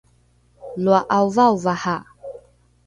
loa 0.83 1.01
’aovaovaha! 1.15 1.95